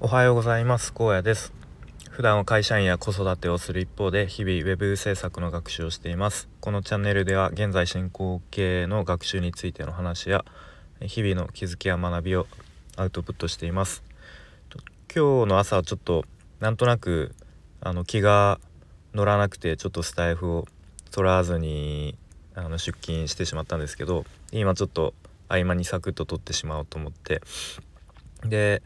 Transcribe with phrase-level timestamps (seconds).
[0.00, 0.92] おはようございます。
[0.92, 1.52] 高野です。
[2.10, 6.48] 普段は会社員や子育てをする一方で日々ウェブ制作の学習をしています。
[6.60, 10.44] このチャンネルでは現在進行形の学習についての話や
[11.00, 12.48] 日々の気づきや学びを
[12.96, 14.02] アウトプットしています。
[15.14, 16.24] 今日の朝はちょっと
[16.58, 17.32] なんとなく
[17.80, 18.58] あの気が
[19.14, 20.66] 乗らなくてちょっとスタイフを
[21.12, 22.18] 取らずに
[22.56, 25.14] あの出勤してしまったんですけど今ちょっと
[25.48, 27.40] 合間にサクッと取ってしまおうと思って。
[28.44, 28.82] で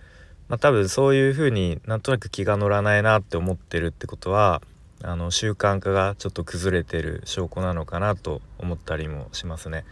[0.48, 4.62] まあ多分そういう風になんとなく気が乗らないなって思ってるってことは
[5.02, 9.84] あの習慣化がちょっと崩れてる証拠なのかなと思ったりもしますね。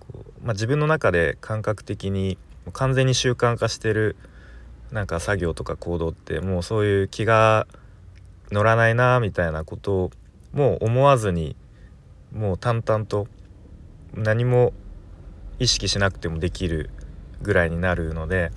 [0.00, 2.38] こうまあ、自分の中で感覚的に
[2.72, 4.16] 完全に習慣化してる
[4.92, 7.66] なんか作業とか行動ってもうそういう気が
[8.50, 10.10] 乗らないなみたいなことを
[10.52, 11.56] もう思わずに
[12.32, 13.26] もう淡々と
[14.14, 14.72] 何も
[15.58, 16.90] 意識しなくてもできる
[17.42, 18.50] ぐらいになるので、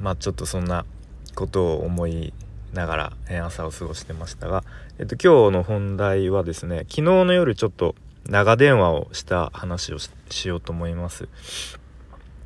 [0.00, 0.84] まあちょっとそんな
[1.34, 2.32] ことを思い
[2.72, 4.64] ながら、え朝を過ごしてましたが、
[4.98, 7.94] えっと、今日の本題はですね昨日の夜ちょっと
[8.28, 11.28] 長電話をした話をしようと思います。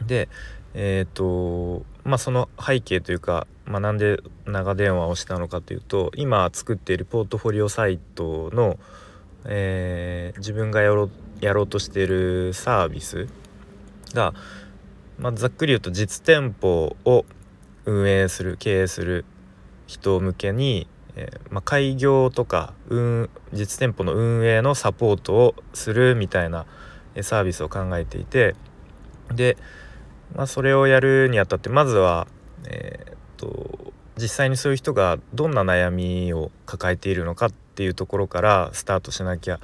[0.07, 0.29] で
[0.75, 8.79] えっ、とまあその背景というか、まあ、なんで長電話をしたのかというと今作っているポートフォリオサイトの、
[9.45, 13.27] えー、自分がやろうやろうとしているサービス
[14.15, 14.33] が、
[15.19, 17.25] まあ、ざっくり言うと実店舗を
[17.85, 19.25] 運営する経営する
[19.87, 26.67] 人向けに、えー、まあ、開業とか運実店舗の運営のサポートをするみたいな
[27.21, 28.55] サービスを考えていて
[29.35, 29.57] で、
[30.35, 32.27] まあ、それをやるにあたってまずは、
[32.65, 39.59] えー、っと実際にそういう人がどんな悩みを抱えているのかっていうところからスタートしなきゃ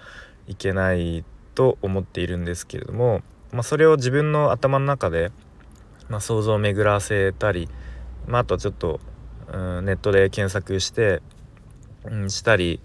[0.47, 3.20] いけないと思っているんですけれども、
[3.53, 5.30] まあ、それを自分の頭の中で、
[6.08, 7.69] まあ、想像を巡らせたり、
[8.28, 9.00] まあ、あとちょっと、
[9.52, 11.22] うん、ネットで検索して、
[12.04, 12.80] うん、したり、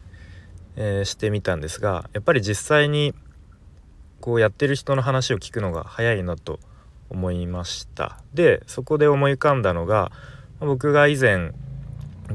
[0.75, 3.13] えー、してみたんですがやっぱり実際に
[4.21, 6.59] こうやってる人の話を聞くのが早いなと
[7.09, 8.17] 思いました。
[8.33, 10.11] でそこで思い浮かんだのが
[10.59, 11.51] 僕が以前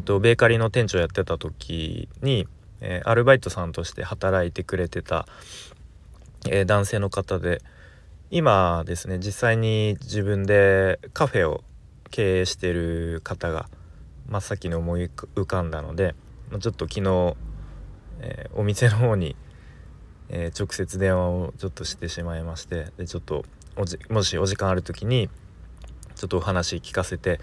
[0.04, 2.46] とベーカリーの店長やってた時に、
[2.80, 5.26] えー、アルバイトさんとして働いてくれてた、
[6.46, 7.62] えー、男性の方で
[8.30, 11.64] 今ですね実際に自分でカフェを
[12.10, 13.68] 経営してる方が
[14.28, 16.14] 真っ先に思い浮かんだので
[16.60, 17.36] ちょっと昨日、
[18.20, 19.36] えー、お店の方に、
[20.30, 23.44] え直接電話をちょっとしてしまいましてでちょっと
[24.10, 25.30] もしお時間ある時に
[26.14, 27.40] ちょっとお話聞かせて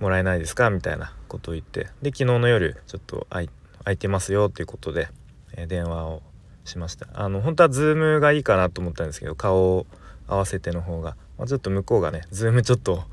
[0.00, 0.70] もらえないですか？
[0.70, 3.42] みたいなことを言ってで昨日の夜ちょっと空
[3.92, 5.08] いてますよっていうことで、
[5.54, 6.22] えー、電話を
[6.64, 7.06] しました。
[7.14, 9.86] あの本当はズームがいいかなと思ったんですけど顔を
[10.26, 13.04] 合わせての方が、まあ、ちょっと向こうがねズームちょっと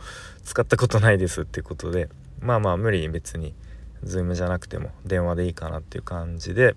[0.45, 2.07] 使ったことないですっていうことで
[2.39, 3.53] まあまあ無理に別に
[4.03, 6.75] ズームじゃなくても電話でいいかなっていう感じで、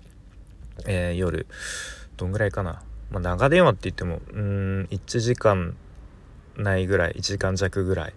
[0.85, 1.47] えー、夜
[2.17, 2.81] どんぐらいかな、
[3.11, 5.77] まあ、長電話って言ってもうん1時間
[6.57, 8.13] ないぐらい1時間弱ぐらい、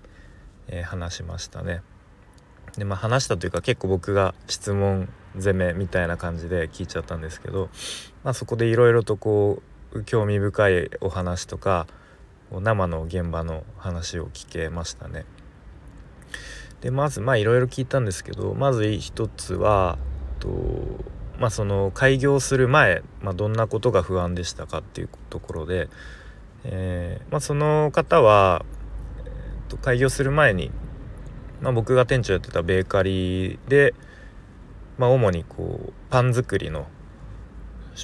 [0.69, 1.83] えー、話しましたね。
[2.77, 7.69] でまあ話したというか結構僕が質問攻めみたいな感じで聞いちゃったんですけど、
[8.25, 11.87] まあ、そこでいろいろとこう興味深いお話とか
[12.51, 15.25] 生の現場の話を聞けましたね。
[16.83, 19.99] でまずまあいろいろ聞いたんですけどまず一つは
[20.41, 20.49] と
[21.39, 25.89] まあその開業する前、まあ、どんなことが不安でしたかっていうところで、
[26.65, 28.65] えー、まあ、その方は、
[29.25, 30.71] えー、と開業する前に、
[31.61, 33.95] まあ、僕が店長やってたベーカリーで、
[34.99, 36.87] まあ、主にこうパン作りの、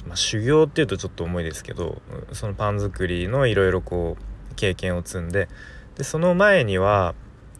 [0.07, 2.01] まあ、修行っていうとちょっと重いですけど
[2.31, 4.17] そのパン作りのいろいろこ
[4.51, 5.49] う経験を積んで
[5.97, 7.13] でその前には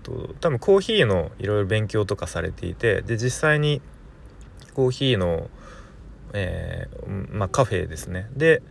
[0.04, 3.82] と多分コーヒーのいろいろ勉強とかされていてで実際に
[4.74, 5.50] コーヒーの、
[6.34, 8.62] えー、まあ、カフェですねで、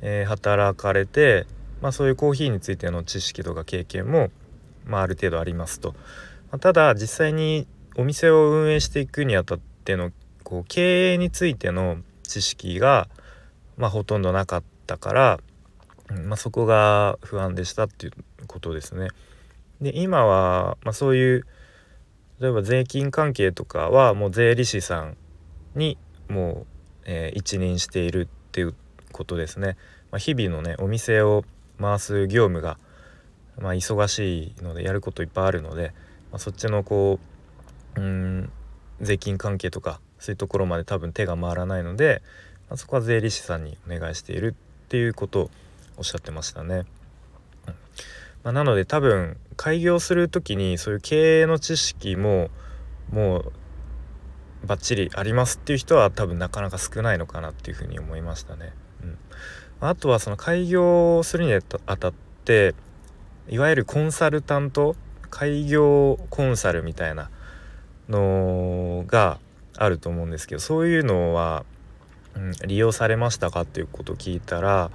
[0.00, 1.46] えー、働かれて、
[1.82, 4.30] まあ、そういうコーヒーについての知識とか経験も、
[4.84, 5.94] まあ、ある程度ありますと。
[6.50, 7.66] ま、ただ実際に
[7.96, 10.12] お店を運営していくにあたっての
[10.44, 13.08] こう経営についての知識が、
[13.76, 15.40] まあ、ほとんどなかったから、
[16.24, 18.12] まあ、そこが不安でしたっていう
[18.46, 19.08] ことですね。
[19.80, 21.46] で今は、まあ、そういう
[22.40, 25.16] 例えば税金関係とかはもう税理士さん
[25.74, 25.98] に
[26.28, 26.66] もう、
[27.04, 28.74] えー、一任しているっていう
[29.12, 29.76] ことですね。
[30.10, 31.44] まあ、日々のねお店を
[31.78, 32.78] 回す業務が、
[33.58, 35.92] まあ、忙しいのでやることいっぱいあるので、
[36.30, 37.18] まあ、そっちのこ
[37.96, 38.52] ううん
[39.00, 42.22] 税金関係とかそういうところまで多分手が回らないので、
[42.68, 44.54] まあ、そこは税理士さんにお願いしている
[44.84, 45.50] っていうことを
[45.96, 46.84] おっしゃってましたね。
[47.66, 47.74] うん
[48.42, 52.48] まあ、なので多分開業する時にそういう経営の知識も
[53.12, 53.52] もう
[54.66, 58.72] バッチリありますっていう人は多分なかなか少ないのかなっていうふうに思いましたね。
[59.02, 59.18] うん、
[59.80, 62.12] あとはその開業するにあたっ
[62.44, 62.74] て
[63.48, 64.96] いわゆるコンサルタント
[65.30, 67.30] 開業コンサルみたいな
[68.08, 69.38] のが
[69.76, 71.64] あると思うんですけどそういうのは、
[72.34, 74.90] うん、利用されましたかっていうことを聞いたら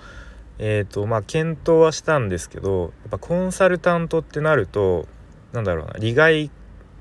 [0.58, 5.08] えーとまあ検討はしたんですけどやっぱコンサルタントってなると
[5.52, 6.52] なんだろうな利害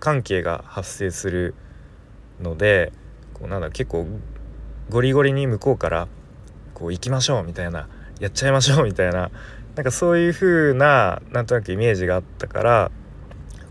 [0.01, 1.55] 関係が発生する
[2.41, 2.93] ので
[3.33, 4.07] こうなんだ結構
[4.91, 6.09] ゴリゴリに向こうから
[6.75, 7.89] こう行きましょうみたいな
[8.21, 9.31] やっちゃいましょうみたいな
[9.77, 12.91] なんかそういう風ななんとなくイメージがあったから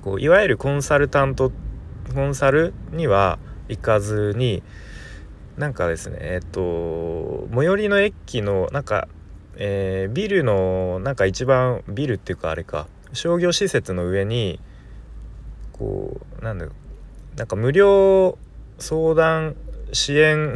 [0.02, 1.52] こういわゆるコンサルタント
[2.14, 3.40] コンサルには
[3.70, 4.64] 行かずに
[5.58, 9.08] なんかですねえっと最寄りの駅のなんか
[9.56, 14.60] えー、ビルのなんか一番ビルっていうかあれか商業施設の上に
[15.72, 16.68] こうなんだ
[17.36, 18.38] なんか無料
[18.80, 19.56] 相談
[19.92, 20.56] 支援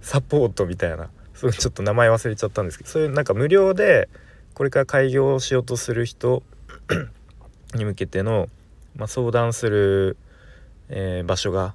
[0.00, 4.08] サポートみたいなそうちょっと名前忘れちゃったんですけどそういうなんか無料で
[4.54, 6.42] これから開業しようとする人
[7.74, 8.48] に向けての、
[8.94, 10.16] まあ、相談する、
[10.88, 11.74] えー、場所が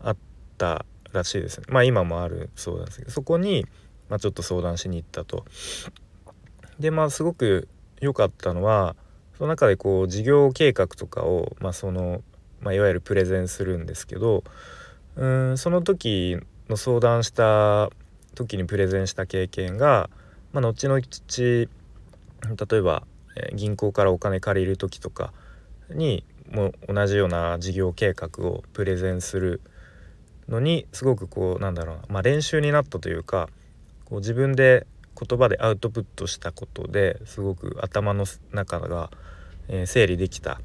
[0.00, 0.16] あっ
[0.56, 1.66] たらしいですね。
[1.68, 3.66] まあ今もあるそうなんですけどそこに
[4.08, 5.44] まあ、ちょっと相談しに行ったと。
[6.78, 7.68] でまあすごく
[8.00, 8.94] 良かったのは
[9.36, 12.22] その中でこう事業計画とかを、まあその
[12.60, 14.44] まあ、いわゆるプレゼンするんですけど
[15.16, 16.38] うんその時
[16.68, 17.90] の相談した
[18.34, 20.10] 時にプレゼンした経験が、
[20.52, 21.68] まあ、後々例
[22.78, 23.02] えば、
[23.54, 25.32] 銀行からお金借りる時とか
[25.90, 29.60] にも同じような事業計画をプレゼンする
[30.48, 33.48] のにすごくこうなんだろうな、まあ、練習になったというか
[34.08, 34.86] こう自分で
[35.20, 39.10] 言葉でアウトプットしたことですごく頭の中が、
[39.68, 40.60] え、整理できた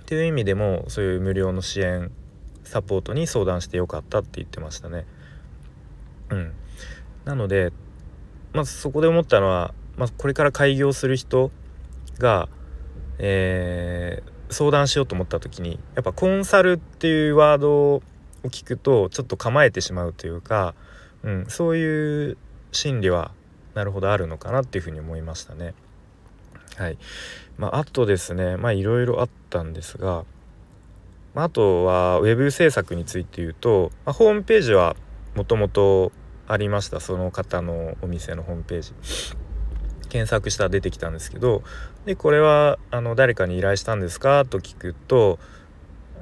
[0.00, 2.10] っていう意味でもそういう無料の支援
[2.64, 5.06] サポートに相談してよかったって言ってましたね。
[6.30, 6.52] うん、
[7.24, 7.72] なので
[8.52, 11.52] まずそこで思ったのは、まあ、これから開業する人
[12.18, 12.48] が、
[13.18, 18.02] えー、相談しようと思った時にやっぱコンサルっていうワードを
[18.44, 20.74] 聞くとちょっと構えてしまうというか、
[21.22, 22.38] うん、そういう
[22.76, 23.32] 心理は
[23.74, 25.74] なるほどあるのかなっていうふうに思いましたね。
[26.76, 26.98] はい。
[27.58, 30.24] まあ、あとですねまあいろいろあったんですが、
[31.34, 34.96] まあ、あとはウェブ制作について言うと、まあ、ホームページは
[35.34, 36.12] もともと
[36.46, 38.92] ありましたその方のお店のホームページ。
[40.08, 41.62] 検索したら出てきたんですけど
[42.04, 45.38] でこれはあの誰かに依頼したんですかと聞くと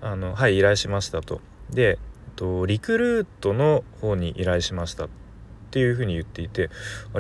[0.01, 1.41] あのはい依頼しましたと。
[1.71, 1.99] で
[2.37, 5.09] とリクルートの方に依頼しました。
[5.75, 6.71] っていうふうに言っていて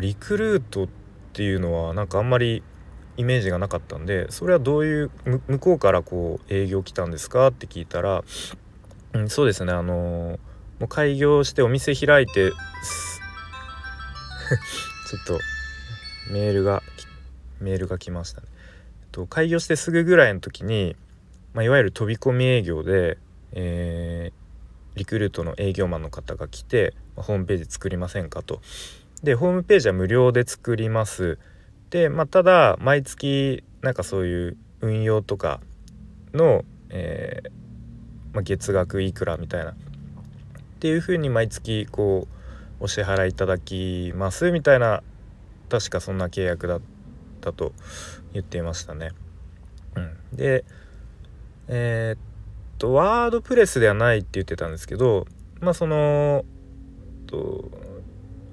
[0.01, 0.89] リクルートっ
[1.33, 2.63] ていうのはなんかあんまり
[3.17, 5.11] イメージがなかったんでそれはどういう
[5.49, 8.23] 向こうからこう営業来たんですかって聞いたら、
[9.13, 10.39] うん、そうですねあの
[10.79, 12.53] もう開業してお店開いて
[15.11, 15.41] ちょっと
[16.33, 16.85] メールが
[17.61, 18.47] メールが来ましたね。
[19.11, 20.95] と開業してすぐぐらいの時に、
[21.55, 23.19] まあ、いわゆる飛び込み営業で、
[23.51, 24.44] えー
[24.97, 28.61] リクルートの営業マンの方が来てホームページ作りませんかと。
[29.23, 31.39] でホームページは無料で作ります。
[31.91, 35.61] で、まあ、ただ毎月なんかそういう運用とか
[36.33, 37.51] の、えー、
[38.35, 39.75] まあ、月額いくらみたいなっ
[40.81, 42.27] ていうふうに毎月こ
[42.81, 45.03] うお支払いいただきますみたいな
[45.69, 46.81] 確かそんな契約だっ
[47.41, 47.73] たと
[48.33, 49.13] 言っていましたね。
[49.97, 50.65] うん、で
[51.69, 52.34] えー、
[52.79, 55.27] とワードプレスではないって言ってたんですけど
[55.61, 56.45] まあその
[57.27, 57.71] と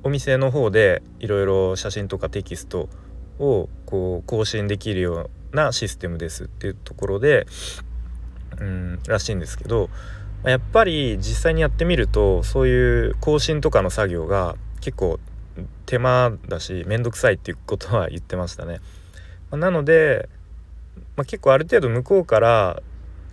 [0.04, 2.90] お店の方でいろいろ写真とかテキスト
[3.40, 7.46] をこう更新できるようなシステムですっていうところで
[8.60, 9.90] うんらしいんですけど
[10.44, 15.20] やっぱり実際にやってみるとそういう更新とかの作業が結構
[15.86, 18.80] 手間だし面倒くさいっていうことは言ってましたね。
[19.52, 20.30] なので、
[21.18, 22.82] まあ、結構ある程度向こうから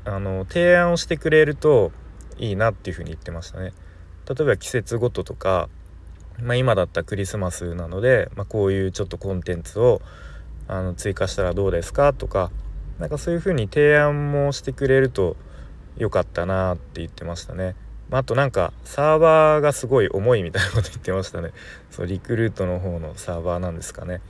[0.09, 1.93] あの提案をしてくれると
[2.38, 3.73] いいなっていうふうに言ってましたね。
[4.29, 5.69] 例えば季節ごととか、
[6.41, 10.00] まあ、今だったらクリスマスなので、まあ、こういうちょっとコンテンツを
[10.67, 12.50] あの追加したらどうですかとか
[12.99, 15.37] なんかそういうふうに提案もしてくれると
[15.97, 17.75] よかったなって言ってましたね。
[18.11, 21.53] あとなんかサーバーがすごい重いみたいなこと言ってましたね。
[21.91, 24.21] そうリクルートの方のサーバーなんですかね。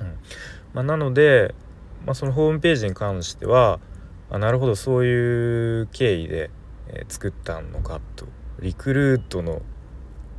[0.00, 0.06] うん
[0.74, 1.54] まあ、なので、
[2.04, 3.80] まあ、そのホームページに関しては
[4.30, 4.76] あなるほど。
[4.76, 6.50] そういう経緯で、
[6.88, 8.26] え、作ったのかと。
[8.60, 9.62] リクルートの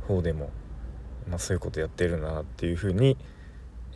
[0.06, 0.50] 方でも、
[1.28, 3.16] まあ、そういうことやってるなっていうふうに、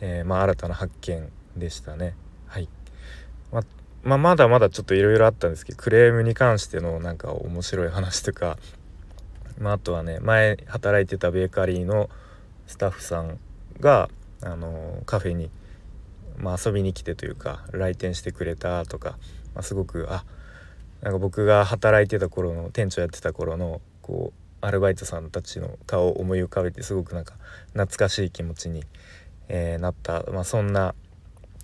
[0.01, 2.15] えー、まあ、新たな発見でしたね。
[2.47, 2.69] はい。
[3.51, 3.63] ま
[4.03, 8.57] まあ、まだまだちょっといろいろあったんですけどクレームに関してのなんか面白い話とか、
[9.57, 12.11] まあ、あとはね前働いてたベーカリーの
[12.67, 13.39] スタッフさん
[13.79, 14.09] が
[14.43, 15.49] あのカフェに、
[16.37, 19.17] まあ、遊びに来てというか来店してくれたとか、
[19.55, 20.23] まあ、すごくあ
[21.01, 27.35] なんか僕が働いてた頃の店長やってた頃のこうアルバイトさんたちの顔を思い浮かべてすごくなんか
[27.73, 28.83] 懐かしい気持ちに、
[29.47, 30.95] えー、なった、まあ、そんな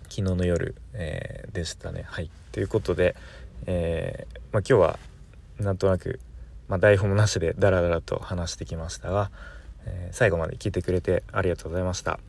[0.03, 2.03] 昨日の夜、えー、でしたね。
[2.05, 3.15] はいということで、
[3.65, 4.99] えー、まあ、今日は
[5.59, 6.19] なんとなく、
[6.67, 9.31] まあ、台本もなしでダラダラと話してきましたが、
[9.85, 12.19] え最後まで聞いてくれてありがとうございました。